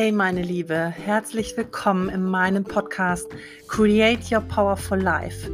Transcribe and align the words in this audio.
Hey 0.00 0.12
meine 0.12 0.42
Liebe, 0.42 0.94
herzlich 0.96 1.56
willkommen 1.56 2.08
in 2.08 2.22
meinem 2.22 2.62
Podcast 2.62 3.26
Create 3.66 4.30
Your 4.30 4.42
Powerful 4.42 5.00
Life, 5.00 5.50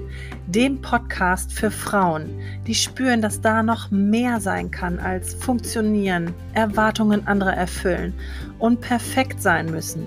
dem 0.48 0.82
Podcast 0.82 1.50
für 1.50 1.70
Frauen, 1.70 2.28
die 2.66 2.74
spüren, 2.74 3.22
dass 3.22 3.40
da 3.40 3.62
noch 3.62 3.90
mehr 3.90 4.40
sein 4.40 4.70
kann 4.70 4.98
als 4.98 5.32
funktionieren, 5.32 6.34
Erwartungen 6.52 7.26
anderer 7.26 7.54
erfüllen 7.54 8.12
und 8.58 8.82
perfekt 8.82 9.40
sein 9.40 9.70
müssen. 9.70 10.06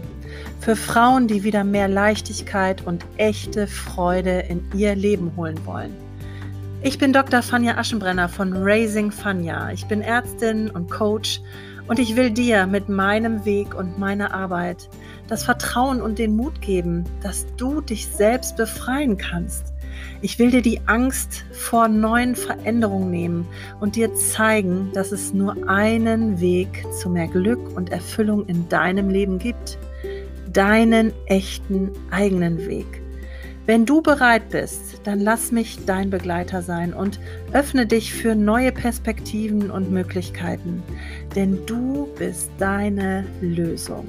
Für 0.59 0.75
Frauen, 0.75 1.27
die 1.27 1.43
wieder 1.43 1.63
mehr 1.63 1.87
Leichtigkeit 1.87 2.85
und 2.85 3.03
echte 3.17 3.65
Freude 3.65 4.41
in 4.41 4.63
ihr 4.75 4.93
Leben 4.93 5.35
holen 5.35 5.57
wollen. 5.65 5.95
Ich 6.83 6.99
bin 6.99 7.11
Dr. 7.11 7.41
Fanja 7.41 7.75
Aschenbrenner 7.75 8.29
von 8.29 8.53
Raising 8.55 9.09
Fanja. 9.09 9.71
Ich 9.71 9.87
bin 9.87 10.03
Ärztin 10.03 10.69
und 10.69 10.91
Coach 10.91 11.41
und 11.87 11.99
ich 11.99 12.15
will 12.15 12.31
dir 12.31 12.67
mit 12.67 12.89
meinem 12.89 13.45
Weg 13.45 13.75
und 13.75 13.97
meiner 13.97 14.33
Arbeit 14.33 14.89
das 15.27 15.43
Vertrauen 15.43 16.01
und 16.01 16.19
den 16.19 16.35
Mut 16.35 16.61
geben, 16.61 17.05
dass 17.21 17.45
du 17.55 17.81
dich 17.81 18.07
selbst 18.07 18.57
befreien 18.57 19.17
kannst. 19.17 19.73
Ich 20.21 20.37
will 20.39 20.51
dir 20.51 20.61
die 20.61 20.81
Angst 20.85 21.45
vor 21.51 21.87
neuen 21.87 22.35
Veränderungen 22.35 23.09
nehmen 23.09 23.47
und 23.79 23.95
dir 23.95 24.13
zeigen, 24.13 24.91
dass 24.93 25.11
es 25.11 25.33
nur 25.33 25.69
einen 25.69 26.39
Weg 26.39 26.85
zu 26.99 27.09
mehr 27.09 27.27
Glück 27.27 27.75
und 27.75 27.91
Erfüllung 27.91 28.45
in 28.47 28.67
deinem 28.69 29.09
Leben 29.09 29.39
gibt. 29.39 29.77
Deinen 30.51 31.13
echten 31.27 31.91
eigenen 32.11 32.65
Weg. 32.67 33.01
Wenn 33.67 33.85
du 33.85 34.01
bereit 34.01 34.47
bist, 34.47 35.05
dann 35.05 35.19
lass 35.19 35.51
mich 35.51 35.83
dein 35.85 36.09
Begleiter 36.09 36.61
sein 36.61 36.93
und 36.93 37.19
öffne 37.51 37.85
dich 37.85 38.13
für 38.13 38.33
neue 38.33 38.71
Perspektiven 38.71 39.69
und 39.71 39.91
Möglichkeiten, 39.91 40.81
denn 41.35 41.65
du 41.65 42.07
bist 42.17 42.49
deine 42.59 43.25
Lösung. 43.41 44.07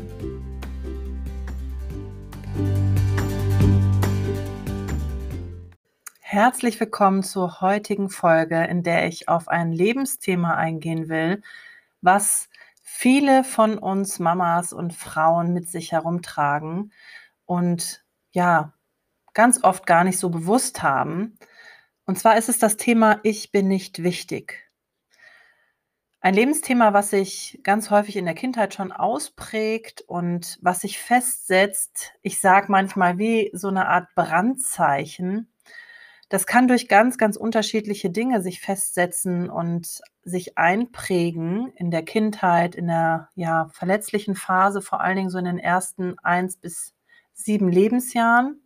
Herzlich 6.20 6.78
willkommen 6.78 7.25
zur 7.25 7.61
heutigen 7.61 8.11
Folge, 8.11 8.62
in 8.62 8.84
der 8.84 9.09
ich 9.09 9.28
auf 9.28 9.48
ein 9.48 9.72
Lebensthema 9.72 10.55
eingehen 10.55 11.09
will, 11.09 11.43
was 12.00 12.48
viele 12.84 13.43
von 13.43 13.77
uns 13.77 14.20
Mamas 14.20 14.72
und 14.72 14.95
Frauen 14.95 15.53
mit 15.53 15.69
sich 15.69 15.91
herumtragen 15.91 16.93
und 17.45 18.05
ja, 18.31 18.72
ganz 19.39 19.62
oft 19.62 19.86
gar 19.86 20.03
nicht 20.03 20.19
so 20.19 20.31
bewusst 20.31 20.83
haben. 20.83 21.39
Und 22.06 22.19
zwar 22.19 22.36
ist 22.39 22.48
es 22.48 22.58
das 22.58 22.77
Thema 22.77 23.20
Ich 23.22 23.53
bin 23.53 23.69
nicht 23.69 24.03
wichtig. 24.03 24.69
Ein 26.19 26.34
Lebensthema, 26.34 26.92
was 26.92 27.11
sich 27.11 27.61
ganz 27.62 27.91
häufig 27.91 28.16
in 28.16 28.25
der 28.25 28.34
Kindheit 28.34 28.75
schon 28.75 28.91
ausprägt 28.91 30.00
und 30.00 30.59
was 30.61 30.81
sich 30.81 30.98
festsetzt, 30.98 32.14
ich 32.20 32.41
sage 32.41 32.66
manchmal 32.70 33.19
wie 33.19 33.53
so 33.53 33.69
eine 33.69 33.86
Art 33.86 34.09
Brandzeichen. 34.16 35.53
Das 36.28 36.44
kann 36.44 36.66
durch 36.66 36.89
ganz, 36.89 37.16
ganz 37.16 37.36
unterschiedliche 37.36 38.11
Dinge 38.11 38.42
sich 38.42 38.61
festsetzen 38.61 39.48
und 39.48 40.00
sich 40.25 40.59
einprägen 40.59 41.72
in 41.77 41.92
der 41.92 42.03
Kindheit, 42.03 42.75
in 42.75 42.89
der 42.89 43.28
ja, 43.36 43.69
verletzlichen 43.72 44.34
Phase, 44.34 44.83
vor 44.83 45.00
allen 45.00 45.14
Dingen 45.14 45.31
so 45.31 45.39
in 45.39 45.44
den 45.44 45.61
ersten 45.61 46.19
eins 46.19 46.56
bis 46.56 46.92
sieben 47.34 47.69
Lebensjahren 47.69 48.64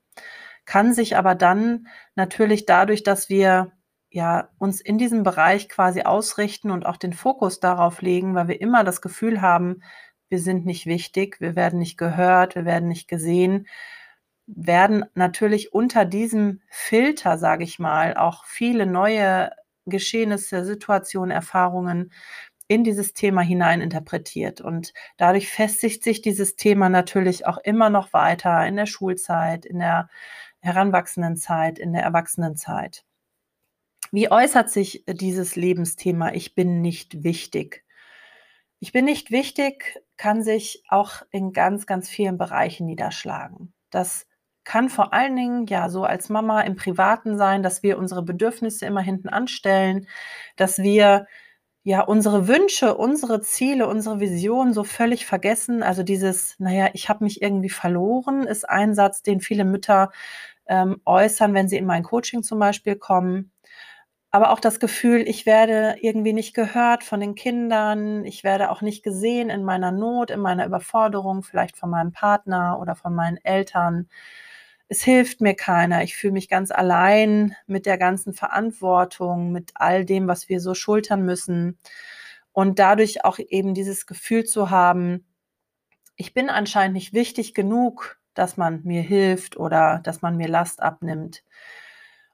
kann 0.72 0.94
sich 0.94 1.18
aber 1.18 1.34
dann 1.34 1.86
natürlich 2.14 2.64
dadurch, 2.64 3.02
dass 3.02 3.28
wir 3.28 3.72
ja 4.08 4.48
uns 4.56 4.80
in 4.80 4.96
diesem 4.96 5.22
Bereich 5.22 5.68
quasi 5.68 6.00
ausrichten 6.00 6.70
und 6.70 6.86
auch 6.86 6.96
den 6.96 7.12
Fokus 7.12 7.60
darauf 7.60 8.00
legen, 8.00 8.34
weil 8.34 8.48
wir 8.48 8.58
immer 8.58 8.82
das 8.82 9.02
Gefühl 9.02 9.42
haben, 9.42 9.82
wir 10.30 10.38
sind 10.38 10.64
nicht 10.64 10.86
wichtig, 10.86 11.42
wir 11.42 11.56
werden 11.56 11.78
nicht 11.78 11.98
gehört, 11.98 12.54
wir 12.54 12.64
werden 12.64 12.88
nicht 12.88 13.06
gesehen, 13.06 13.66
werden 14.46 15.04
natürlich 15.12 15.74
unter 15.74 16.06
diesem 16.06 16.62
Filter, 16.70 17.36
sage 17.36 17.64
ich 17.64 17.78
mal, 17.78 18.16
auch 18.16 18.46
viele 18.46 18.86
neue 18.86 19.50
Geschehnisse, 19.84 20.64
Situationen, 20.64 21.32
Erfahrungen 21.32 22.12
in 22.66 22.82
dieses 22.82 23.12
Thema 23.12 23.42
hinein 23.42 23.82
interpretiert. 23.82 24.62
Und 24.62 24.94
dadurch 25.18 25.50
festigt 25.50 26.02
sich 26.02 26.22
dieses 26.22 26.56
Thema 26.56 26.88
natürlich 26.88 27.46
auch 27.46 27.58
immer 27.58 27.90
noch 27.90 28.14
weiter 28.14 28.66
in 28.66 28.76
der 28.76 28.86
Schulzeit, 28.86 29.66
in 29.66 29.78
der 29.78 30.08
Heranwachsendenzeit, 30.62 31.78
in 31.78 31.92
der 31.92 32.02
Erwachsenenzeit. 32.02 33.04
Wie 34.10 34.30
äußert 34.30 34.70
sich 34.70 35.04
dieses 35.06 35.56
Lebensthema 35.56 36.32
Ich 36.32 36.54
bin 36.54 36.80
nicht 36.80 37.22
wichtig? 37.24 37.84
Ich 38.78 38.92
bin 38.92 39.04
nicht 39.04 39.30
wichtig 39.30 40.02
kann 40.16 40.42
sich 40.42 40.84
auch 40.88 41.22
in 41.30 41.52
ganz, 41.52 41.86
ganz 41.86 42.08
vielen 42.08 42.38
Bereichen 42.38 42.86
niederschlagen. 42.86 43.72
Das 43.90 44.26
kann 44.64 44.88
vor 44.88 45.12
allen 45.12 45.34
Dingen 45.34 45.66
ja 45.66 45.88
so 45.88 46.04
als 46.04 46.28
Mama 46.28 46.60
im 46.60 46.76
Privaten 46.76 47.36
sein, 47.36 47.62
dass 47.64 47.82
wir 47.82 47.98
unsere 47.98 48.22
Bedürfnisse 48.22 48.86
immer 48.86 49.00
hinten 49.00 49.28
anstellen, 49.28 50.06
dass 50.56 50.78
wir 50.78 51.26
ja 51.84 52.02
unsere 52.02 52.46
Wünsche, 52.46 52.96
unsere 52.96 53.40
Ziele, 53.40 53.88
unsere 53.88 54.20
Vision 54.20 54.72
so 54.72 54.84
völlig 54.84 55.26
vergessen. 55.26 55.82
Also 55.82 56.04
dieses, 56.04 56.54
naja, 56.60 56.90
ich 56.92 57.08
habe 57.08 57.24
mich 57.24 57.42
irgendwie 57.42 57.70
verloren, 57.70 58.46
ist 58.46 58.68
ein 58.68 58.94
Satz, 58.94 59.22
den 59.22 59.40
viele 59.40 59.64
Mütter 59.64 60.12
ähm, 60.72 61.02
äußern, 61.04 61.52
wenn 61.52 61.68
sie 61.68 61.76
in 61.76 61.84
mein 61.84 62.02
Coaching 62.02 62.42
zum 62.42 62.58
Beispiel 62.58 62.96
kommen. 62.96 63.52
Aber 64.30 64.50
auch 64.52 64.60
das 64.60 64.80
Gefühl, 64.80 65.20
ich 65.28 65.44
werde 65.44 65.96
irgendwie 66.00 66.32
nicht 66.32 66.54
gehört 66.54 67.04
von 67.04 67.20
den 67.20 67.34
Kindern, 67.34 68.24
ich 68.24 68.42
werde 68.42 68.70
auch 68.70 68.80
nicht 68.80 69.02
gesehen 69.02 69.50
in 69.50 69.64
meiner 69.64 69.92
Not, 69.92 70.30
in 70.30 70.40
meiner 70.40 70.64
Überforderung, 70.64 71.42
vielleicht 71.42 71.76
von 71.76 71.90
meinem 71.90 72.12
Partner 72.12 72.78
oder 72.80 72.96
von 72.96 73.14
meinen 73.14 73.36
Eltern. 73.44 74.08
Es 74.88 75.02
hilft 75.02 75.42
mir 75.42 75.54
keiner. 75.54 76.02
Ich 76.02 76.16
fühle 76.16 76.32
mich 76.32 76.48
ganz 76.48 76.70
allein 76.70 77.54
mit 77.66 77.84
der 77.84 77.98
ganzen 77.98 78.32
Verantwortung, 78.32 79.52
mit 79.52 79.72
all 79.74 80.06
dem, 80.06 80.26
was 80.26 80.48
wir 80.48 80.60
so 80.60 80.72
schultern 80.74 81.22
müssen. 81.26 81.78
Und 82.52 82.78
dadurch 82.78 83.26
auch 83.26 83.38
eben 83.38 83.74
dieses 83.74 84.06
Gefühl 84.06 84.44
zu 84.44 84.70
haben, 84.70 85.26
ich 86.16 86.32
bin 86.32 86.48
anscheinend 86.48 86.94
nicht 86.94 87.12
wichtig 87.12 87.52
genug, 87.52 88.21
dass 88.34 88.56
man 88.56 88.82
mir 88.84 89.02
hilft 89.02 89.56
oder 89.56 90.00
dass 90.04 90.22
man 90.22 90.36
mir 90.36 90.48
Last 90.48 90.82
abnimmt. 90.82 91.44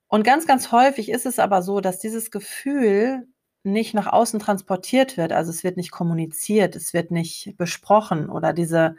Und 0.08 0.24
ganz, 0.24 0.46
ganz 0.46 0.72
häufig 0.72 1.10
ist 1.10 1.26
es 1.26 1.38
aber 1.38 1.62
so, 1.62 1.80
dass 1.80 1.98
dieses 1.98 2.30
Gefühl 2.30 3.28
nicht 3.62 3.94
nach 3.94 4.06
außen 4.06 4.40
transportiert 4.40 5.16
wird. 5.16 5.32
Also 5.32 5.50
es 5.50 5.64
wird 5.64 5.76
nicht 5.76 5.90
kommuniziert, 5.90 6.76
es 6.76 6.94
wird 6.94 7.10
nicht 7.10 7.56
besprochen 7.58 8.30
oder 8.30 8.52
diese, 8.52 8.96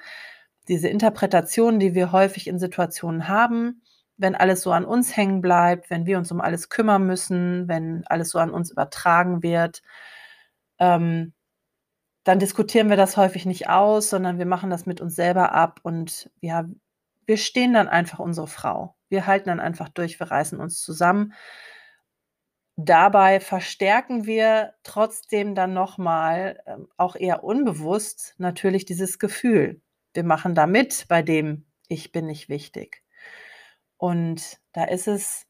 diese 0.68 0.90
Interpretation, 0.90 1.80
die 1.80 1.96
wir 1.96 2.12
häufig 2.12 2.48
in 2.48 2.60
Situationen 2.60 3.28
haben, 3.28 3.82
wenn 4.18 4.36
alles 4.36 4.62
so 4.62 4.72
an 4.72 4.86
uns 4.86 5.16
hängen 5.16 5.42
bleibt, 5.42 5.90
wenn 5.90 6.06
wir 6.06 6.18
uns 6.18 6.32
um 6.32 6.42
alles 6.42 6.70
kümmern 6.70 7.06
müssen, 7.08 7.68
wenn 7.68 8.04
alles 8.08 8.30
so 8.30 8.40
an 8.40 8.52
uns 8.52 8.72
übertragen 8.72 9.42
wird, 9.42 9.82
ähm, 10.80 11.34
dann 12.24 12.40
diskutieren 12.40 12.90
wir 12.90 12.98
das 12.98 13.18
häufig 13.18 13.46
nicht 13.46 13.70
aus, 13.70 14.10
sondern 14.10 14.38
wir 14.38 14.46
machen 14.46 14.70
das 14.70 14.86
mit 14.86 15.02
uns 15.02 15.16
selber 15.16 15.54
ab 15.54 15.80
und 15.84 16.30
ja, 16.42 16.66
wir 17.30 17.38
stehen 17.38 17.74
dann 17.74 17.88
einfach 17.88 18.18
unsere 18.18 18.48
Frau. 18.48 18.96
Wir 19.08 19.28
halten 19.28 19.50
dann 19.50 19.60
einfach 19.60 19.88
durch, 19.88 20.20
wir 20.20 20.32
reißen 20.32 20.60
uns 20.60 20.82
zusammen. 20.82 21.34
Dabei 22.76 23.40
verstärken 23.40 24.26
wir 24.26 24.74
trotzdem 24.82 25.54
dann 25.54 25.76
nochmal, 25.76 26.60
ähm, 26.66 26.88
auch 26.98 27.16
eher 27.16 27.44
unbewusst, 27.44 28.34
natürlich 28.40 28.86
dieses 28.86 29.20
Gefühl. 29.20 29.80
Wir 30.16 30.24
machen 30.24 30.56
da 30.56 30.66
mit 30.66 31.06
bei 31.08 31.22
dem, 31.22 31.68
ich 31.88 32.12
bin 32.12 32.26
nicht 32.26 32.50
wichtig. 32.50 33.04
Und 33.98 34.58
da 34.74 34.86
ist 34.86 35.08
es 35.08 35.46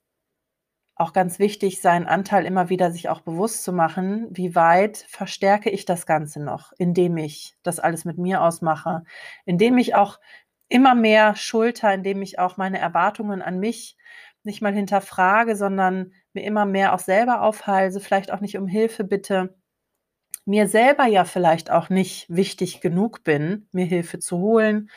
auch 0.96 1.13
ganz 1.13 1.40
wichtig, 1.40 1.79
seinen 1.79 2.07
Anteil 2.07 2.46
immer 2.46 2.67
wieder 2.67 2.91
sich 2.91 3.07
auch 3.07 3.22
bewusst 3.22 3.63
zu 3.63 3.72
machen, 3.72 4.28
wie 4.31 4.53
weit 4.53 4.97
verstärke 5.08 5.70
ich 5.70 5.85
das 5.85 6.05
Ganze 6.05 6.43
noch, 6.43 6.73
indem 6.78 7.16
ich 7.16 7.55
das 7.64 7.79
alles 7.79 8.03
mit 8.03 8.17
mir 8.17 8.43
ausmache, 8.43 9.05
indem 9.46 9.78
ich 9.78 9.96
auch 9.96 10.20
immer 10.69 10.95
mehr 10.95 11.35
Schulter, 11.35 11.93
indem 11.93 12.21
ich 12.21 12.39
auch 12.39 12.57
meine 12.57 12.79
Erwartungen 12.79 13.41
an 13.41 13.59
mich 13.59 13.97
nicht 14.43 14.61
mal 14.61 14.73
hinterfrage, 14.73 15.55
sondern 15.55 16.13
mir 16.33 16.43
immer 16.43 16.66
mehr 16.66 16.93
auch 16.93 16.99
selber 16.99 17.41
aufhalse, 17.41 17.99
vielleicht 17.99 18.31
auch 18.31 18.39
nicht 18.39 18.57
um 18.57 18.67
Hilfe 18.67 19.03
bitte, 19.03 19.55
mir 20.45 20.67
selber 20.67 21.05
ja 21.05 21.25
vielleicht 21.25 21.71
auch 21.71 21.89
nicht 21.89 22.27
wichtig 22.29 22.81
genug 22.81 23.23
bin, 23.23 23.67
mir 23.71 23.85
Hilfe 23.85 24.19
zu 24.19 24.39
holen, 24.39 24.89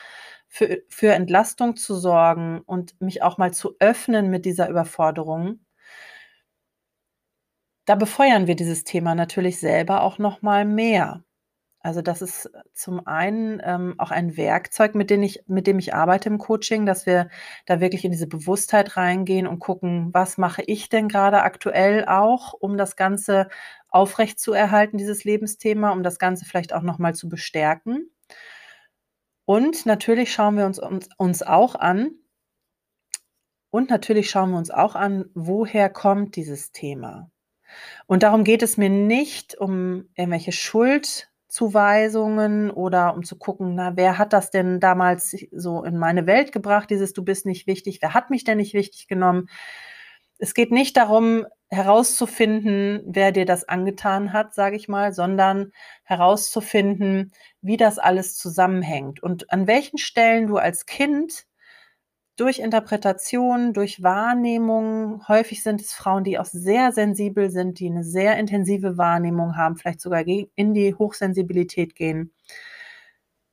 für, 0.49 0.83
für 0.89 1.13
Entlastung 1.13 1.77
zu 1.77 1.95
sorgen 1.95 2.61
und 2.61 3.01
mich 3.01 3.23
auch 3.23 3.39
mal 3.39 3.53
zu 3.53 3.77
öffnen 3.79 4.31
mit 4.31 4.45
dieser 4.45 4.69
Überforderung. 4.69 5.61
Da 7.85 7.97
befeuern 7.97 8.47
wir 8.47 8.55
dieses 8.57 8.85
Thema 8.85 9.15
natürlich 9.15 9.59
selber 9.59 10.03
auch 10.03 10.19
noch 10.19 10.43
mal 10.43 10.65
mehr. 10.65 11.25
Also 11.83 12.01
das 12.01 12.23
ist 12.23 12.51
zum 12.73 13.07
einen 13.07 13.61
ähm, 13.65 13.95
auch 13.99 14.11
ein 14.11 14.37
Werkzeug, 14.37 14.95
mit 14.95 15.11
dem 15.11 15.23
ich 15.23 15.43
mit 15.47 15.67
dem 15.67 15.79
ich 15.79 15.95
arbeite 15.95 16.29
im 16.29 16.39
Coaching, 16.39 16.87
dass 16.87 17.07
wir 17.07 17.29
da 17.67 17.81
wirklich 17.81 18.05
in 18.05 18.13
diese 18.13 18.29
Bewusstheit 18.29 18.97
reingehen 18.97 19.47
und 19.47 19.59
gucken, 19.59 20.11
was 20.13 20.39
mache 20.39 20.63
ich 20.63 20.89
denn 20.89 21.09
gerade 21.09 21.43
aktuell 21.43 22.07
auch, 22.07 22.53
um 22.53 22.77
das 22.77 22.97
Ganze 22.97 23.49
aufrechtzuerhalten, 23.89 24.97
dieses 24.99 25.25
Lebensthema, 25.25 25.91
um 25.91 26.03
das 26.03 26.19
Ganze 26.19 26.45
vielleicht 26.45 26.73
auch 26.73 26.83
noch 26.83 26.99
mal 26.99 27.15
zu 27.15 27.29
bestärken. 27.29 28.11
Und 29.45 29.87
natürlich 29.87 30.33
schauen 30.33 30.57
wir 30.57 30.67
uns, 30.67 30.79
uns, 30.79 31.09
uns 31.19 31.43
auch 31.43 31.75
an, 31.75 32.13
und 33.73 33.89
natürlich 33.89 34.29
schauen 34.29 34.51
wir 34.51 34.59
uns 34.59 34.71
auch 34.71 34.95
an, 34.95 35.31
woher 35.35 35.89
kommt 35.89 36.37
dieses 36.37 36.73
Thema. 36.73 37.31
Und 38.07 38.23
darum 38.23 38.45
geht 38.45 38.63
es 38.63 38.77
mir 38.77 38.91
nicht 38.91 39.55
um 39.55 40.11
irgendwelche 40.15 40.53
Schuldzuweisungen 41.53 42.71
oder 42.71 43.15
um 43.15 43.25
zu 43.25 43.37
gucken, 43.37 43.75
na, 43.75 43.97
wer 43.97 44.17
hat 44.19 44.33
das 44.33 44.51
denn 44.51 44.81
damals 44.81 45.37
so 45.53 45.85
in 45.85 45.99
meine 45.99 46.27
Welt 46.27 46.51
gebracht, 46.51 46.89
dieses 46.91 47.13
Du 47.13 47.23
bist 47.23 47.45
nicht 47.47 47.67
wichtig, 47.67 48.01
wer 48.01 48.15
hat 48.15 48.31
mich 48.31 48.45
denn 48.45 48.57
nicht 48.57 48.73
wichtig 48.75 49.07
genommen? 49.07 49.49
Es 50.39 50.55
geht 50.55 50.73
nicht 50.73 50.97
darum, 50.97 51.47
herauszufinden, 51.69 53.03
wer 53.07 53.33
dir 53.33 53.45
das 53.45 53.69
angetan 53.69 54.33
hat, 54.33 54.55
sage 54.55 54.77
ich 54.77 54.89
mal, 54.89 55.13
sondern 55.13 55.73
herauszufinden, 56.05 57.33
wie 57.61 57.77
das 57.77 57.99
alles 57.99 58.37
zusammenhängt 58.37 59.23
und 59.23 59.53
an 59.53 59.67
welchen 59.67 59.99
Stellen 59.99 60.47
du 60.47 60.57
als 60.57 60.87
Kind 60.87 61.45
durch 62.37 62.59
Interpretation, 62.59 63.73
durch 63.73 64.03
Wahrnehmung, 64.03 65.27
häufig 65.29 65.63
sind 65.63 65.81
es 65.81 65.93
Frauen, 65.93 66.25
die 66.25 66.39
auch 66.39 66.47
sehr 66.47 66.93
sensibel 66.93 67.51
sind, 67.51 67.79
die 67.79 67.89
eine 67.89 68.05
sehr 68.05 68.39
intensive 68.39 68.97
Wahrnehmung 68.97 69.57
haben, 69.57 69.77
vielleicht 69.77 70.01
sogar 70.01 70.27
in 70.27 70.75
die 70.75 70.95
Hochsensibilität 70.95 71.95
gehen. 71.95 72.33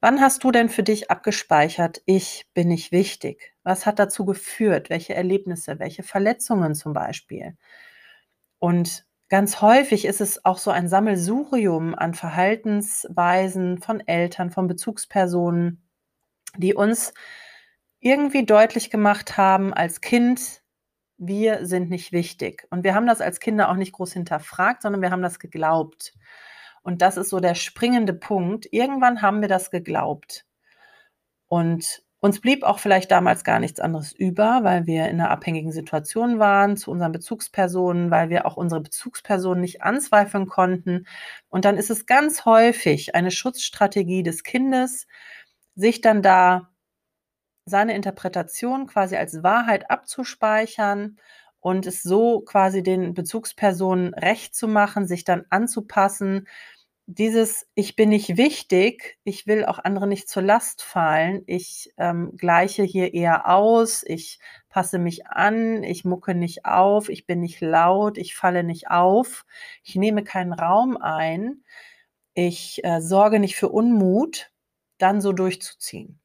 Wann 0.01 0.21
hast 0.21 0.45
du 0.45 0.51
denn 0.51 0.69
für 0.69 0.83
dich 0.83 1.11
abgespeichert, 1.11 2.01
ich 2.05 2.47
bin 2.53 2.69
nicht 2.69 2.93
wichtig? 2.93 3.53
Was 3.63 3.85
hat 3.85 3.99
dazu 3.99 4.23
geführt? 4.23 4.89
Welche 4.89 5.13
Erlebnisse, 5.13 5.77
welche 5.79 6.03
Verletzungen 6.03 6.73
zum 6.73 6.93
Beispiel? 6.93 7.57
Und 8.59 9.05
ganz 9.27 9.61
häufig 9.61 10.05
ist 10.05 10.21
es 10.21 10.45
auch 10.45 10.57
so 10.57 10.71
ein 10.71 10.87
Sammelsurium 10.87 11.95
an 11.95 12.13
Verhaltensweisen 12.13 13.79
von 13.79 13.99
Eltern, 13.99 14.51
von 14.51 14.67
Bezugspersonen, 14.67 15.83
die 16.57 16.73
uns 16.73 17.13
irgendwie 17.99 18.45
deutlich 18.45 18.89
gemacht 18.89 19.37
haben 19.37 19.73
als 19.73 20.01
Kind, 20.01 20.61
wir 21.17 21.65
sind 21.65 21.89
nicht 21.89 22.11
wichtig. 22.11 22.65
Und 22.69 22.83
wir 22.83 22.95
haben 22.95 23.07
das 23.07 23.21
als 23.21 23.39
Kinder 23.39 23.69
auch 23.69 23.75
nicht 23.75 23.91
groß 23.91 24.13
hinterfragt, 24.13 24.81
sondern 24.81 25.01
wir 25.01 25.11
haben 25.11 25.21
das 25.21 25.39
geglaubt. 25.39 26.13
Und 26.81 27.01
das 27.01 27.17
ist 27.17 27.29
so 27.29 27.39
der 27.39 27.55
springende 27.55 28.13
Punkt. 28.13 28.67
Irgendwann 28.71 29.21
haben 29.21 29.41
wir 29.41 29.49
das 29.49 29.69
geglaubt. 29.69 30.45
Und 31.47 32.03
uns 32.21 32.41
blieb 32.41 32.63
auch 32.63 32.79
vielleicht 32.79 33.11
damals 33.11 33.43
gar 33.43 33.59
nichts 33.59 33.79
anderes 33.79 34.11
über, 34.11 34.63
weil 34.63 34.85
wir 34.85 35.07
in 35.09 35.19
einer 35.19 35.31
abhängigen 35.31 35.71
Situation 35.71 36.39
waren 36.39 36.77
zu 36.77 36.91
unseren 36.91 37.11
Bezugspersonen, 37.11 38.11
weil 38.11 38.29
wir 38.29 38.45
auch 38.45 38.57
unsere 38.57 38.81
Bezugspersonen 38.81 39.61
nicht 39.61 39.83
anzweifeln 39.83 40.47
konnten. 40.47 41.05
Und 41.49 41.65
dann 41.65 41.77
ist 41.77 41.89
es 41.89 42.05
ganz 42.05 42.45
häufig 42.45 43.15
eine 43.15 43.31
Schutzstrategie 43.31 44.23
des 44.23 44.43
Kindes, 44.43 45.07
sich 45.75 46.01
dann 46.01 46.21
da 46.21 46.69
seine 47.69 47.95
Interpretation 47.95 48.87
quasi 48.87 49.15
als 49.15 49.43
Wahrheit 49.43 49.89
abzuspeichern 49.91 51.17
und 51.59 51.85
es 51.85 52.03
so 52.03 52.41
quasi 52.41 52.83
den 52.83 53.13
Bezugspersonen 53.13 54.13
recht 54.13 54.55
zu 54.55 54.67
machen, 54.67 55.07
sich 55.07 55.23
dann 55.23 55.45
anzupassen. 55.49 56.47
Dieses 57.07 57.67
Ich 57.73 57.95
bin 57.95 58.09
nicht 58.09 58.37
wichtig, 58.37 59.17
ich 59.23 59.47
will 59.47 59.65
auch 59.65 59.79
andere 59.79 60.05
nicht 60.07 60.29
zur 60.29 60.43
Last 60.43 60.83
fallen, 60.83 61.41
ich 61.47 61.91
ähm, 61.97 62.37
gleiche 62.37 62.83
hier 62.83 63.13
eher 63.15 63.49
aus, 63.49 64.03
ich 64.05 64.39
passe 64.69 64.99
mich 64.99 65.25
an, 65.27 65.83
ich 65.83 66.05
mucke 66.05 66.35
nicht 66.35 66.65
auf, 66.65 67.09
ich 67.09 67.25
bin 67.25 67.39
nicht 67.39 67.61
laut, 67.61 68.17
ich 68.19 68.35
falle 68.35 68.63
nicht 68.63 68.91
auf, 68.91 69.45
ich 69.83 69.95
nehme 69.95 70.23
keinen 70.23 70.53
Raum 70.53 70.97
ein, 70.97 71.63
ich 72.35 72.83
äh, 72.83 73.01
sorge 73.01 73.39
nicht 73.39 73.55
für 73.55 73.69
Unmut, 73.69 74.51
dann 74.99 75.21
so 75.21 75.33
durchzuziehen. 75.33 76.19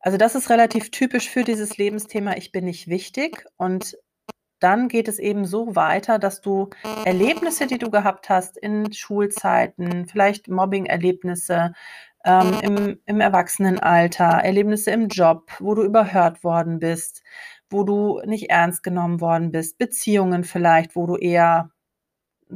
Also 0.00 0.16
das 0.16 0.34
ist 0.34 0.50
relativ 0.50 0.90
typisch 0.90 1.28
für 1.28 1.44
dieses 1.44 1.76
Lebensthema, 1.76 2.36
ich 2.36 2.52
bin 2.52 2.64
nicht 2.64 2.88
wichtig. 2.88 3.44
Und 3.56 3.96
dann 4.58 4.88
geht 4.88 5.08
es 5.08 5.18
eben 5.18 5.44
so 5.44 5.74
weiter, 5.74 6.18
dass 6.18 6.40
du 6.40 6.70
Erlebnisse, 7.04 7.66
die 7.66 7.78
du 7.78 7.90
gehabt 7.90 8.28
hast 8.28 8.56
in 8.56 8.92
Schulzeiten, 8.92 10.06
vielleicht 10.06 10.48
Mobbing-Erlebnisse 10.48 11.72
ähm, 12.24 12.58
im, 12.62 12.98
im 13.06 13.20
Erwachsenenalter, 13.20 14.24
Erlebnisse 14.24 14.90
im 14.90 15.08
Job, 15.08 15.50
wo 15.58 15.74
du 15.74 15.82
überhört 15.82 16.44
worden 16.44 16.78
bist, 16.78 17.22
wo 17.70 17.84
du 17.84 18.20
nicht 18.26 18.50
ernst 18.50 18.82
genommen 18.82 19.20
worden 19.20 19.50
bist, 19.50 19.78
Beziehungen 19.78 20.44
vielleicht, 20.44 20.96
wo 20.96 21.06
du 21.06 21.16
eher 21.16 21.70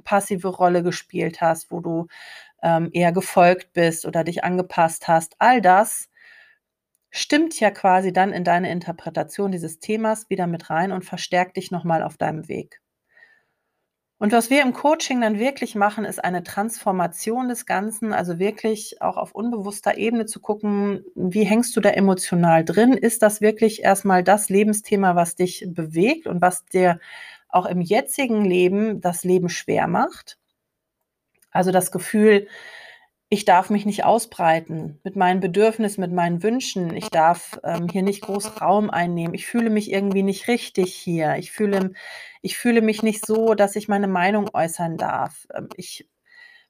passive 0.03 0.49
Rolle 0.49 0.83
gespielt 0.83 1.41
hast, 1.41 1.71
wo 1.71 1.81
du 1.81 2.07
ähm, 2.63 2.91
eher 2.93 3.13
gefolgt 3.13 3.73
bist 3.73 4.05
oder 4.05 4.25
dich 4.25 4.45
angepasst 4.45 5.09
hast. 5.09 5.37
All 5.39 5.63
das 5.63 6.11
stimmt 7.17 7.61
ja 7.61 7.71
quasi 7.71 8.13
dann 8.13 8.33
in 8.33 8.43
deine 8.43 8.73
Interpretation 8.73 9.53
dieses 9.53 9.79
Themas 9.79 10.29
wieder 10.31 10.49
mit 10.49 10.69
rein 10.69 10.91
und 10.91 11.05
verstärkt 11.05 11.57
dich 11.57 11.71
nochmal 11.71 12.03
auf 12.03 12.17
deinem 12.17 12.49
Weg. 12.49 12.81
Und 14.19 14.33
was 14.33 14.51
wir 14.51 14.63
im 14.63 14.73
Coaching 14.73 15.21
dann 15.21 15.39
wirklich 15.39 15.77
machen, 15.77 16.05
ist 16.05 16.25
eine 16.25 16.43
Transformation 16.43 17.49
des 17.49 17.67
Ganzen, 17.67 18.13
also 18.13 18.41
wirklich 18.41 19.01
auch 19.01 19.17
auf 19.17 19.33
unbewusster 19.33 19.97
Ebene 19.97 20.27
zu 20.27 20.41
gucken, 20.41 21.05
wie 21.15 21.45
hängst 21.45 21.77
du 21.77 21.81
da 21.81 21.91
emotional 21.91 22.65
drin? 22.65 22.95
Ist 22.95 23.23
das 23.23 23.41
wirklich 23.41 23.85
erstmal 23.85 24.25
das 24.25 24.49
Lebensthema, 24.49 25.15
was 25.15 25.37
dich 25.37 25.65
bewegt 25.69 26.27
und 26.27 26.43
was 26.43 26.65
dir 26.65 26.99
auch 27.49 27.67
im 27.67 27.81
jetzigen 27.81 28.45
Leben 28.45 29.01
das 29.01 29.23
Leben 29.23 29.49
schwer 29.49 29.87
macht? 29.87 30.37
Also 31.53 31.71
das 31.71 31.93
Gefühl, 31.93 32.49
ich 33.35 33.45
darf 33.45 33.69
mich 33.69 33.85
nicht 33.85 34.05
ausbreiten 34.05 35.01
mit 35.03 35.17
meinen 35.17 35.41
Bedürfnissen, 35.41 36.01
mit 36.01 36.13
meinen 36.13 36.45
Wünschen. 36.45 36.95
Ich 36.97 37.09
darf 37.11 37.59
ähm, 37.65 37.89
hier 37.91 38.03
nicht 38.03 38.23
groß 38.23 38.61
Raum 38.61 38.91
einnehmen. 38.91 39.35
Ich 39.35 39.47
fühle 39.47 39.71
mich 39.71 39.91
irgendwie 39.91 40.23
nicht 40.23 40.47
richtig 40.47 40.95
hier. 40.95 41.35
Ich 41.37 41.51
fühle, 41.51 41.93
ich 42.43 42.57
fühle 42.57 42.81
mich 42.81 43.03
nicht 43.03 43.27
so, 43.27 43.55
dass 43.55 43.75
ich 43.75 43.89
meine 43.89 44.07
Meinung 44.07 44.49
äußern 44.55 44.97
darf. 44.97 45.49
Ähm, 45.53 45.69
ich 45.77 46.09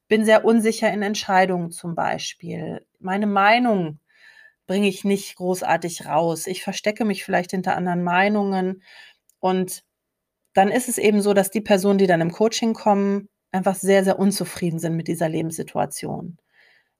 bin 0.08 0.24
sehr 0.24 0.46
unsicher 0.46 0.90
in 0.90 1.02
Entscheidungen 1.02 1.70
zum 1.70 1.94
Beispiel. 1.94 2.86
Meine 2.98 3.26
Meinung 3.26 4.00
bringe 4.66 4.88
ich 4.88 5.04
nicht 5.04 5.36
großartig 5.36 6.06
raus. 6.06 6.46
Ich 6.46 6.62
verstecke 6.62 7.04
mich 7.04 7.24
vielleicht 7.24 7.50
hinter 7.50 7.76
anderen 7.76 8.02
Meinungen. 8.02 8.82
Und 9.38 9.84
dann 10.54 10.70
ist 10.70 10.88
es 10.88 10.96
eben 10.96 11.20
so, 11.20 11.34
dass 11.34 11.50
die 11.50 11.60
Personen, 11.60 11.98
die 11.98 12.06
dann 12.06 12.22
im 12.22 12.32
Coaching 12.32 12.72
kommen, 12.72 13.28
einfach 13.52 13.74
sehr, 13.74 14.02
sehr 14.02 14.18
unzufrieden 14.18 14.78
sind 14.78 14.96
mit 14.96 15.08
dieser 15.08 15.28
Lebenssituation. 15.28 16.38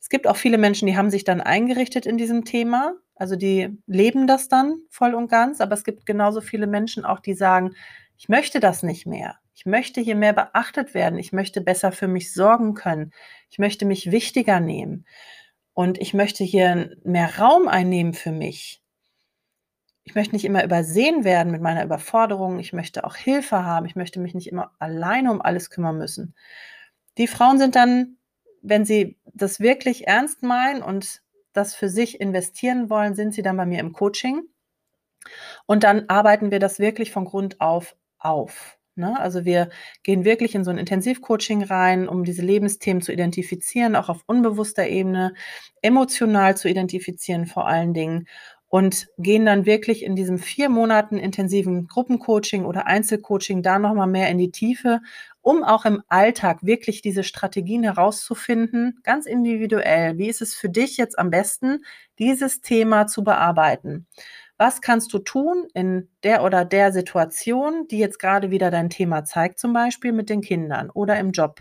Es 0.04 0.10
gibt 0.10 0.26
auch 0.26 0.36
viele 0.36 0.58
Menschen, 0.58 0.84
die 0.84 0.98
haben 0.98 1.08
sich 1.08 1.24
dann 1.24 1.40
eingerichtet 1.40 2.04
in 2.04 2.18
diesem 2.18 2.44
Thema, 2.44 2.92
also 3.14 3.36
die 3.36 3.74
leben 3.86 4.26
das 4.26 4.48
dann 4.48 4.76
voll 4.90 5.14
und 5.14 5.30
ganz, 5.30 5.62
aber 5.62 5.72
es 5.72 5.82
gibt 5.82 6.04
genauso 6.04 6.42
viele 6.42 6.66
Menschen 6.66 7.06
auch, 7.06 7.20
die 7.20 7.32
sagen, 7.32 7.70
ich 8.18 8.28
möchte 8.28 8.60
das 8.60 8.82
nicht 8.82 9.06
mehr. 9.06 9.38
Ich 9.54 9.64
möchte 9.64 10.02
hier 10.02 10.14
mehr 10.14 10.34
beachtet 10.34 10.92
werden. 10.92 11.18
Ich 11.18 11.32
möchte 11.32 11.62
besser 11.62 11.90
für 11.90 12.06
mich 12.06 12.34
sorgen 12.34 12.74
können. 12.74 13.12
Ich 13.48 13.58
möchte 13.58 13.86
mich 13.86 14.10
wichtiger 14.10 14.60
nehmen. 14.60 15.06
Und 15.72 15.96
ich 15.96 16.12
möchte 16.12 16.44
hier 16.44 16.98
mehr 17.02 17.38
Raum 17.38 17.66
einnehmen 17.66 18.12
für 18.12 18.30
mich. 18.30 18.82
Ich 20.02 20.14
möchte 20.14 20.34
nicht 20.34 20.44
immer 20.44 20.64
übersehen 20.64 21.24
werden 21.24 21.50
mit 21.50 21.62
meiner 21.62 21.82
Überforderung. 21.82 22.58
Ich 22.58 22.74
möchte 22.74 23.04
auch 23.04 23.16
Hilfe 23.16 23.64
haben. 23.64 23.86
Ich 23.86 23.96
möchte 23.96 24.20
mich 24.20 24.34
nicht 24.34 24.48
immer 24.48 24.70
alleine 24.78 25.32
um 25.32 25.40
alles 25.40 25.70
kümmern 25.70 25.96
müssen. 25.96 26.34
Die 27.16 27.26
Frauen 27.26 27.58
sind 27.58 27.74
dann 27.74 28.18
wenn 28.64 28.84
Sie 28.84 29.16
das 29.32 29.60
wirklich 29.60 30.06
ernst 30.08 30.42
meinen 30.42 30.82
und 30.82 31.22
das 31.52 31.74
für 31.74 31.88
sich 31.88 32.20
investieren 32.20 32.90
wollen, 32.90 33.14
sind 33.14 33.34
Sie 33.34 33.42
dann 33.42 33.56
bei 33.56 33.66
mir 33.66 33.78
im 33.78 33.92
Coaching. 33.92 34.42
Und 35.66 35.84
dann 35.84 36.08
arbeiten 36.08 36.50
wir 36.50 36.58
das 36.58 36.78
wirklich 36.78 37.12
von 37.12 37.24
Grund 37.24 37.60
auf 37.60 37.96
auf. 38.18 38.78
Ne? 38.96 39.18
Also 39.18 39.44
wir 39.44 39.70
gehen 40.02 40.24
wirklich 40.24 40.54
in 40.54 40.64
so 40.64 40.70
ein 40.70 40.78
Intensivcoaching 40.78 41.64
rein, 41.64 42.08
um 42.08 42.24
diese 42.24 42.42
Lebensthemen 42.42 43.02
zu 43.02 43.12
identifizieren, 43.12 43.96
auch 43.96 44.08
auf 44.08 44.22
unbewusster 44.26 44.86
Ebene, 44.86 45.34
emotional 45.82 46.56
zu 46.56 46.68
identifizieren 46.68 47.46
vor 47.46 47.66
allen 47.66 47.92
Dingen 47.92 48.28
und 48.74 49.06
gehen 49.18 49.46
dann 49.46 49.66
wirklich 49.66 50.02
in 50.02 50.16
diesem 50.16 50.40
vier 50.40 50.68
Monaten 50.68 51.16
intensiven 51.16 51.86
Gruppencoaching 51.86 52.64
oder 52.64 52.88
Einzelcoaching 52.88 53.62
da 53.62 53.78
nochmal 53.78 54.08
mehr 54.08 54.28
in 54.30 54.38
die 54.38 54.50
Tiefe, 54.50 55.00
um 55.42 55.62
auch 55.62 55.84
im 55.84 56.02
Alltag 56.08 56.66
wirklich 56.66 57.00
diese 57.00 57.22
Strategien 57.22 57.84
herauszufinden, 57.84 58.98
ganz 59.04 59.26
individuell. 59.26 60.18
Wie 60.18 60.28
ist 60.28 60.42
es 60.42 60.56
für 60.56 60.68
dich 60.68 60.96
jetzt 60.96 61.20
am 61.20 61.30
besten, 61.30 61.84
dieses 62.18 62.62
Thema 62.62 63.06
zu 63.06 63.22
bearbeiten? 63.22 64.08
Was 64.58 64.80
kannst 64.80 65.12
du 65.12 65.20
tun 65.20 65.68
in 65.72 66.08
der 66.24 66.42
oder 66.42 66.64
der 66.64 66.90
Situation, 66.92 67.86
die 67.86 68.00
jetzt 68.00 68.18
gerade 68.18 68.50
wieder 68.50 68.72
dein 68.72 68.90
Thema 68.90 69.22
zeigt, 69.24 69.60
zum 69.60 69.72
Beispiel 69.72 70.10
mit 70.10 70.28
den 70.28 70.40
Kindern 70.40 70.90
oder 70.90 71.16
im 71.20 71.30
Job? 71.30 71.60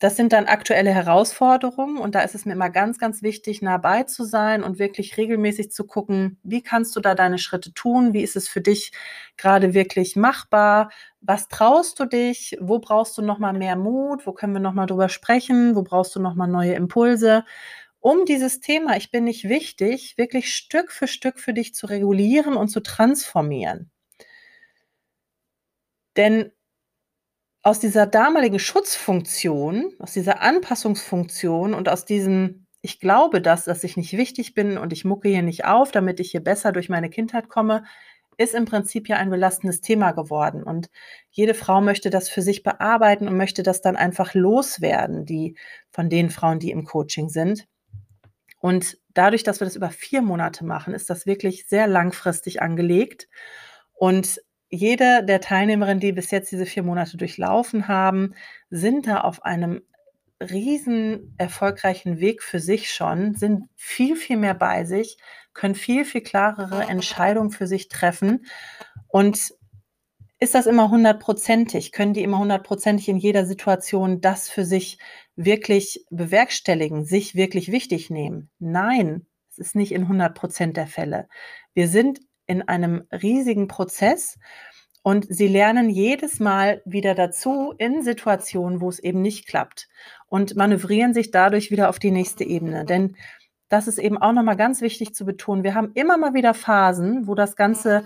Das 0.00 0.16
sind 0.16 0.32
dann 0.32 0.46
aktuelle 0.46 0.90
Herausforderungen 0.90 1.98
und 1.98 2.14
da 2.14 2.20
ist 2.22 2.34
es 2.34 2.44
mir 2.44 2.52
immer 2.52 2.68
ganz, 2.68 2.98
ganz 2.98 3.22
wichtig, 3.22 3.62
nah 3.62 3.78
bei 3.78 4.02
zu 4.02 4.24
sein 4.24 4.62
und 4.62 4.78
wirklich 4.78 5.16
regelmäßig 5.16 5.70
zu 5.70 5.86
gucken, 5.86 6.38
wie 6.42 6.62
kannst 6.62 6.94
du 6.96 7.00
da 7.00 7.14
deine 7.14 7.38
Schritte 7.38 7.72
tun? 7.72 8.12
Wie 8.12 8.22
ist 8.22 8.36
es 8.36 8.48
für 8.48 8.60
dich 8.60 8.92
gerade 9.36 9.72
wirklich 9.72 10.16
machbar? 10.16 10.90
Was 11.20 11.48
traust 11.48 12.00
du 12.00 12.04
dich? 12.06 12.56
Wo 12.60 12.80
brauchst 12.80 13.16
du 13.16 13.22
nochmal 13.22 13.52
mehr 13.54 13.76
Mut? 13.76 14.26
Wo 14.26 14.32
können 14.32 14.52
wir 14.52 14.60
nochmal 14.60 14.86
drüber 14.86 15.08
sprechen? 15.08 15.76
Wo 15.76 15.82
brauchst 15.82 16.14
du 16.16 16.20
nochmal 16.20 16.48
neue 16.48 16.74
Impulse? 16.74 17.44
um 18.00 18.26
dieses 18.26 18.60
Thema, 18.60 18.96
ich 18.98 19.10
bin 19.10 19.24
nicht 19.24 19.48
wichtig, 19.48 20.18
wirklich 20.18 20.54
Stück 20.54 20.92
für 20.92 21.08
Stück 21.08 21.40
für 21.40 21.54
dich 21.54 21.74
zu 21.74 21.86
regulieren 21.86 22.54
und 22.56 22.68
zu 22.68 22.80
transformieren. 22.82 23.90
Denn 26.16 26.50
aus 27.64 27.80
dieser 27.80 28.06
damaligen 28.06 28.58
Schutzfunktion, 28.58 29.94
aus 29.98 30.12
dieser 30.12 30.42
Anpassungsfunktion 30.42 31.72
und 31.72 31.88
aus 31.88 32.04
diesem, 32.04 32.66
ich 32.82 33.00
glaube 33.00 33.40
das, 33.40 33.64
dass 33.64 33.82
ich 33.84 33.96
nicht 33.96 34.12
wichtig 34.12 34.52
bin 34.52 34.76
und 34.76 34.92
ich 34.92 35.06
mucke 35.06 35.30
hier 35.30 35.42
nicht 35.42 35.64
auf, 35.64 35.90
damit 35.90 36.20
ich 36.20 36.30
hier 36.30 36.44
besser 36.44 36.72
durch 36.72 36.90
meine 36.90 37.08
Kindheit 37.08 37.48
komme, 37.48 37.84
ist 38.36 38.54
im 38.54 38.66
Prinzip 38.66 39.08
ja 39.08 39.16
ein 39.16 39.30
belastendes 39.30 39.80
Thema 39.80 40.12
geworden. 40.12 40.62
Und 40.62 40.90
jede 41.30 41.54
Frau 41.54 41.80
möchte 41.80 42.10
das 42.10 42.28
für 42.28 42.42
sich 42.42 42.62
bearbeiten 42.62 43.28
und 43.28 43.36
möchte 43.36 43.62
das 43.62 43.80
dann 43.80 43.96
einfach 43.96 44.34
loswerden, 44.34 45.24
die 45.24 45.56
von 45.90 46.10
den 46.10 46.28
Frauen, 46.28 46.58
die 46.58 46.70
im 46.70 46.84
Coaching 46.84 47.30
sind. 47.30 47.66
Und 48.60 48.98
dadurch, 49.14 49.42
dass 49.42 49.60
wir 49.60 49.64
das 49.64 49.76
über 49.76 49.90
vier 49.90 50.20
Monate 50.20 50.66
machen, 50.66 50.92
ist 50.92 51.08
das 51.08 51.24
wirklich 51.24 51.66
sehr 51.66 51.86
langfristig 51.86 52.60
angelegt. 52.60 53.26
Und 53.94 54.42
jede 54.74 55.24
der 55.24 55.40
Teilnehmerinnen, 55.40 56.00
die 56.00 56.12
bis 56.12 56.30
jetzt 56.30 56.50
diese 56.52 56.66
vier 56.66 56.82
Monate 56.82 57.16
durchlaufen 57.16 57.88
haben, 57.88 58.34
sind 58.70 59.06
da 59.06 59.20
auf 59.20 59.44
einem 59.44 59.82
riesen 60.40 61.34
erfolgreichen 61.38 62.20
Weg 62.20 62.42
für 62.42 62.60
sich 62.60 62.90
schon, 62.92 63.34
sind 63.34 63.68
viel, 63.76 64.16
viel 64.16 64.36
mehr 64.36 64.54
bei 64.54 64.84
sich, 64.84 65.16
können 65.52 65.74
viel, 65.74 66.04
viel 66.04 66.20
klarere 66.20 66.82
Entscheidungen 66.88 67.50
für 67.50 67.66
sich 67.66 67.88
treffen. 67.88 68.46
Und 69.08 69.54
ist 70.40 70.54
das 70.54 70.66
immer 70.66 70.90
hundertprozentig? 70.90 71.92
Können 71.92 72.12
die 72.12 72.22
immer 72.22 72.38
hundertprozentig 72.38 73.08
in 73.08 73.16
jeder 73.16 73.46
Situation 73.46 74.20
das 74.20 74.48
für 74.48 74.64
sich 74.64 74.98
wirklich 75.36 76.04
bewerkstelligen, 76.10 77.04
sich 77.04 77.34
wirklich 77.34 77.70
wichtig 77.70 78.10
nehmen? 78.10 78.50
Nein, 78.58 79.26
es 79.48 79.58
ist 79.58 79.76
nicht 79.76 79.92
in 79.92 80.02
100 80.02 80.34
Prozent 80.34 80.76
der 80.76 80.88
Fälle. 80.88 81.28
Wir 81.74 81.88
sind 81.88 82.20
in 82.46 82.62
einem 82.62 83.06
riesigen 83.10 83.68
Prozess 83.68 84.38
und 85.02 85.26
sie 85.28 85.48
lernen 85.48 85.90
jedes 85.90 86.40
Mal 86.40 86.80
wieder 86.86 87.14
dazu 87.14 87.74
in 87.76 88.02
Situationen, 88.02 88.80
wo 88.80 88.88
es 88.88 88.98
eben 88.98 89.20
nicht 89.20 89.46
klappt 89.46 89.88
und 90.28 90.56
manövrieren 90.56 91.12
sich 91.12 91.30
dadurch 91.30 91.70
wieder 91.70 91.90
auf 91.90 91.98
die 91.98 92.10
nächste 92.10 92.44
Ebene. 92.44 92.86
Denn 92.86 93.16
das 93.68 93.86
ist 93.86 93.98
eben 93.98 94.16
auch 94.16 94.32
nochmal 94.32 94.56
ganz 94.56 94.80
wichtig 94.80 95.14
zu 95.14 95.26
betonen. 95.26 95.62
Wir 95.62 95.74
haben 95.74 95.92
immer 95.94 96.16
mal 96.16 96.32
wieder 96.32 96.54
Phasen, 96.54 97.26
wo 97.26 97.34
das 97.34 97.54
Ganze 97.54 98.04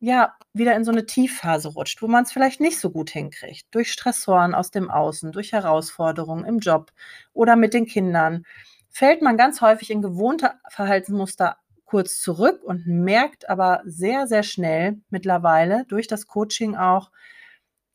ja 0.00 0.34
wieder 0.52 0.74
in 0.74 0.84
so 0.84 0.90
eine 0.90 1.06
Tiefphase 1.06 1.68
rutscht, 1.68 2.02
wo 2.02 2.08
man 2.08 2.24
es 2.24 2.32
vielleicht 2.32 2.60
nicht 2.60 2.80
so 2.80 2.90
gut 2.90 3.10
hinkriegt. 3.10 3.66
Durch 3.70 3.92
Stressoren 3.92 4.54
aus 4.54 4.70
dem 4.70 4.90
Außen, 4.90 5.32
durch 5.32 5.52
Herausforderungen 5.52 6.44
im 6.44 6.58
Job 6.58 6.92
oder 7.32 7.54
mit 7.54 7.74
den 7.74 7.86
Kindern, 7.86 8.44
fällt 8.90 9.22
man 9.22 9.36
ganz 9.36 9.60
häufig 9.60 9.90
in 9.90 10.02
gewohnte 10.02 10.52
Verhaltensmuster 10.68 11.58
kurz 11.94 12.20
zurück 12.20 12.64
und 12.64 12.88
merkt 12.88 13.48
aber 13.48 13.80
sehr, 13.84 14.26
sehr 14.26 14.42
schnell 14.42 15.00
mittlerweile 15.10 15.84
durch 15.86 16.08
das 16.08 16.26
Coaching 16.26 16.74
auch, 16.74 17.12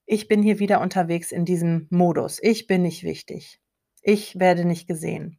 ich 0.06 0.30
bin 0.30 0.42
hier 0.42 0.60
wieder 0.60 0.80
unterwegs 0.80 1.34
in 1.34 1.44
diesem 1.44 1.86
Modus. 1.90 2.40
Ich 2.42 2.66
bin 2.66 2.82
nicht 2.82 3.04
wichtig. 3.04 3.60
Ich 4.02 4.40
werde 4.40 4.64
nicht 4.64 4.88
gesehen. 4.88 5.38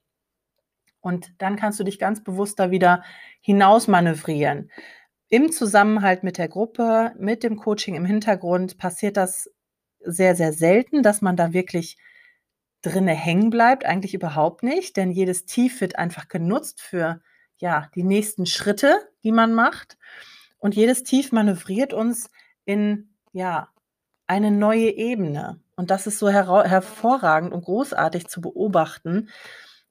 Und 1.00 1.32
dann 1.38 1.56
kannst 1.56 1.80
du 1.80 1.84
dich 1.84 1.98
ganz 1.98 2.22
bewusst 2.22 2.58
da 2.58 2.70
wieder 2.70 3.02
hinaus 3.40 3.88
manövrieren. 3.88 4.70
Im 5.30 5.50
Zusammenhalt 5.52 6.22
mit 6.22 6.36
der 6.36 6.48
Gruppe, 6.48 7.14
mit 7.18 7.42
dem 7.42 7.56
Coaching 7.56 7.94
im 7.94 8.04
Hintergrund 8.04 8.76
passiert 8.76 9.16
das 9.16 9.50
sehr, 10.00 10.36
sehr 10.36 10.52
selten, 10.52 11.02
dass 11.02 11.22
man 11.22 11.34
da 11.34 11.54
wirklich 11.54 11.96
drinne 12.82 13.14
hängen 13.14 13.48
bleibt. 13.48 13.86
Eigentlich 13.86 14.12
überhaupt 14.12 14.62
nicht, 14.62 14.98
denn 14.98 15.12
jedes 15.12 15.46
Tief 15.46 15.80
wird 15.80 15.96
einfach 15.96 16.28
genutzt 16.28 16.82
für 16.82 17.22
ja, 17.60 17.90
die 17.94 18.02
nächsten 18.02 18.46
Schritte, 18.46 18.94
die 19.22 19.32
man 19.32 19.54
macht. 19.54 19.98
Und 20.58 20.74
jedes 20.74 21.02
Tief 21.02 21.32
manövriert 21.32 21.92
uns 21.92 22.30
in 22.64 23.14
ja, 23.32 23.68
eine 24.26 24.50
neue 24.50 24.90
Ebene. 24.90 25.60
Und 25.76 25.90
das 25.90 26.06
ist 26.06 26.18
so 26.18 26.28
hervorragend 26.28 27.52
und 27.52 27.64
großartig 27.64 28.26
zu 28.28 28.40
beobachten, 28.40 29.28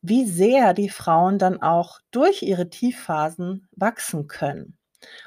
wie 0.01 0.25
sehr 0.25 0.73
die 0.73 0.89
Frauen 0.89 1.39
dann 1.39 1.61
auch 1.61 1.99
durch 2.11 2.41
ihre 2.41 2.69
Tiefphasen 2.69 3.67
wachsen 3.75 4.27
können. 4.27 4.77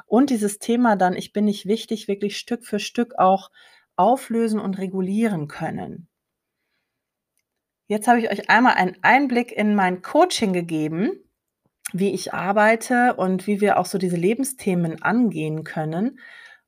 Und 0.07 0.31
dieses 0.31 0.59
Thema 0.59 0.97
dann, 0.97 1.17
ich 1.17 1.33
bin 1.33 1.45
nicht 1.45 1.67
wichtig, 1.67 2.09
wirklich 2.09 2.39
Stück 2.39 2.65
für 2.65 2.79
Stück 2.79 3.19
auch 3.19 3.51
auflösen 3.97 4.61
und 4.61 4.79
regulieren 4.79 5.49
können. 5.49 6.09
Jetzt 7.87 8.09
habe 8.09 8.21
ich 8.21 8.31
euch 8.31 8.49
einmal 8.49 8.75
einen 8.75 8.97
Einblick 9.03 9.53
in 9.53 9.75
mein 9.75 10.01
Coaching 10.01 10.53
gegeben, 10.53 11.22
wie 11.93 12.11
ich 12.13 12.33
arbeite 12.35 13.15
und 13.15 13.47
wie 13.47 13.61
wir 13.61 13.79
auch 13.79 13.87
so 13.87 13.99
diese 13.99 14.17
Lebensthemen 14.17 15.03
angehen 15.03 15.65
können. 15.65 16.19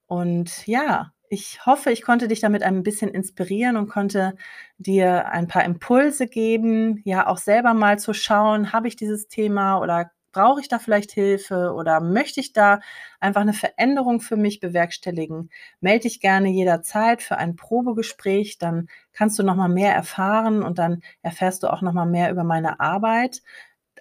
Und 0.06 0.66
ja, 0.66 1.12
ich 1.28 1.64
hoffe, 1.66 1.90
ich 1.90 2.02
konnte 2.02 2.28
dich 2.28 2.40
damit 2.40 2.62
ein 2.62 2.82
bisschen 2.82 3.10
inspirieren 3.10 3.76
und 3.76 3.88
konnte 3.88 4.36
dir 4.78 5.28
ein 5.30 5.48
paar 5.48 5.64
Impulse 5.64 6.26
geben, 6.26 7.00
ja 7.04 7.26
auch 7.26 7.38
selber 7.38 7.74
mal 7.74 7.98
zu 7.98 8.12
schauen, 8.14 8.72
habe 8.72 8.88
ich 8.88 8.96
dieses 8.96 9.28
Thema 9.28 9.78
oder 9.80 10.10
brauche 10.32 10.60
ich 10.60 10.68
da 10.68 10.78
vielleicht 10.78 11.12
Hilfe 11.12 11.72
oder 11.74 12.00
möchte 12.00 12.40
ich 12.40 12.52
da 12.52 12.80
einfach 13.20 13.40
eine 13.40 13.52
Veränderung 13.54 14.20
für 14.20 14.36
mich 14.36 14.60
bewerkstelligen? 14.60 15.48
Melde 15.80 16.02
dich 16.02 16.20
gerne 16.20 16.50
jederzeit 16.50 17.22
für 17.22 17.38
ein 17.38 17.56
Probegespräch, 17.56 18.58
dann 18.58 18.88
kannst 19.12 19.38
du 19.38 19.42
noch 19.44 19.54
mal 19.56 19.68
mehr 19.68 19.94
erfahren 19.94 20.62
und 20.62 20.78
dann 20.78 21.02
erfährst 21.22 21.62
du 21.62 21.72
auch 21.72 21.82
noch 21.82 21.92
mal 21.92 22.06
mehr 22.06 22.30
über 22.30 22.44
meine 22.44 22.80
Arbeit 22.80 23.42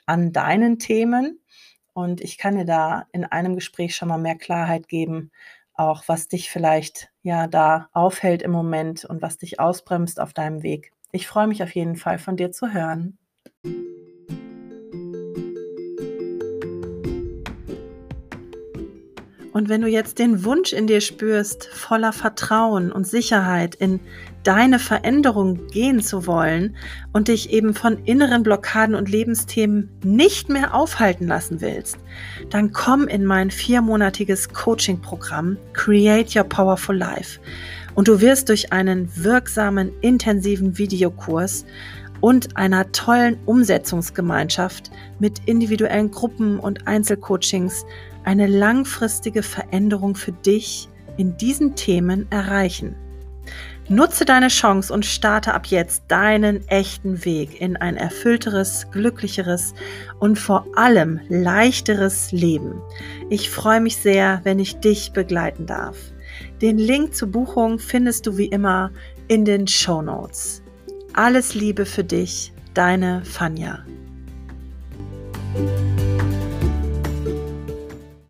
an 0.05 0.31
deinen 0.31 0.79
Themen 0.79 1.39
und 1.93 2.21
ich 2.21 2.37
kann 2.37 2.55
dir 2.55 2.65
da 2.65 3.07
in 3.11 3.23
einem 3.23 3.55
Gespräch 3.55 3.95
schon 3.95 4.09
mal 4.09 4.17
mehr 4.17 4.37
Klarheit 4.37 4.87
geben, 4.87 5.31
auch 5.73 6.03
was 6.07 6.27
dich 6.27 6.49
vielleicht 6.49 7.11
ja 7.21 7.47
da 7.47 7.89
aufhält 7.93 8.41
im 8.41 8.51
Moment 8.51 9.05
und 9.05 9.21
was 9.21 9.37
dich 9.37 9.59
ausbremst 9.59 10.19
auf 10.19 10.33
deinem 10.33 10.63
Weg. 10.63 10.91
Ich 11.11 11.27
freue 11.27 11.47
mich 11.47 11.61
auf 11.61 11.73
jeden 11.73 11.95
Fall 11.95 12.17
von 12.17 12.37
dir 12.37 12.51
zu 12.51 12.73
hören. 12.73 13.17
Und 19.53 19.69
wenn 19.69 19.81
du 19.81 19.87
jetzt 19.87 20.17
den 20.17 20.43
Wunsch 20.43 20.73
in 20.73 20.87
dir 20.87 20.99
spürst, 20.99 21.67
voller 21.67 22.11
Vertrauen 22.11 22.91
und 22.91 23.05
Sicherheit 23.05 23.75
in 23.75 23.99
deine 24.43 24.79
Veränderung 24.79 25.67
gehen 25.67 26.01
zu 26.01 26.27
wollen 26.27 26.75
und 27.11 27.27
dich 27.27 27.51
eben 27.51 27.73
von 27.73 27.97
inneren 28.05 28.43
Blockaden 28.43 28.95
und 28.95 29.09
Lebensthemen 29.09 29.89
nicht 30.03 30.49
mehr 30.49 30.75
aufhalten 30.75 31.27
lassen 31.27 31.61
willst, 31.61 31.97
dann 32.49 32.71
komm 32.71 33.07
in 33.07 33.25
mein 33.25 33.51
viermonatiges 33.51 34.49
Coaching-Programm 34.49 35.57
Create 35.73 36.35
Your 36.35 36.43
Powerful 36.43 36.95
Life. 36.95 37.39
Und 37.95 38.07
du 38.07 38.21
wirst 38.21 38.49
durch 38.49 38.73
einen 38.73 39.09
wirksamen, 39.15 39.91
intensiven 40.01 40.77
Videokurs 40.77 41.65
und 42.21 42.55
einer 42.57 42.91
tollen 42.91 43.37
Umsetzungsgemeinschaft 43.45 44.91
mit 45.19 45.41
individuellen 45.45 46.09
Gruppen 46.09 46.57
und 46.59 46.87
Einzelcoachings 46.87 47.85
eine 48.23 48.47
langfristige 48.47 49.43
Veränderung 49.43 50.15
für 50.15 50.31
dich 50.31 50.87
in 51.17 51.35
diesen 51.37 51.75
Themen 51.75 52.25
erreichen. 52.31 52.95
Nutze 53.89 54.23
deine 54.23 54.47
Chance 54.47 54.93
und 54.93 55.05
starte 55.05 55.53
ab 55.53 55.65
jetzt 55.67 56.03
deinen 56.07 56.65
echten 56.69 57.25
Weg 57.25 57.59
in 57.59 57.75
ein 57.75 57.97
erfüllteres, 57.97 58.87
glücklicheres 58.91 59.73
und 60.19 60.39
vor 60.39 60.65
allem 60.75 61.19
leichteres 61.27 62.31
Leben. 62.31 62.81
Ich 63.29 63.49
freue 63.49 63.81
mich 63.81 63.97
sehr, 63.97 64.39
wenn 64.43 64.59
ich 64.59 64.77
dich 64.77 65.11
begleiten 65.11 65.65
darf. 65.65 65.97
Den 66.61 66.77
Link 66.77 67.13
zur 67.13 67.29
Buchung 67.29 67.77
findest 67.77 68.25
du 68.25 68.37
wie 68.37 68.47
immer 68.47 68.91
in 69.27 69.43
den 69.43 69.67
Show 69.67 70.01
Notes. 70.01 70.63
Alles 71.13 71.53
Liebe 71.53 71.85
für 71.85 72.05
dich, 72.05 72.53
deine 72.73 73.23
Fanja. 73.25 73.79